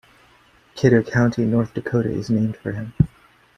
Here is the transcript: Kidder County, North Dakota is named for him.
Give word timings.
Kidder 0.75 1.03
County, 1.03 1.45
North 1.45 1.75
Dakota 1.75 2.09
is 2.09 2.31
named 2.31 2.57
for 2.57 2.71
him. 2.71 2.91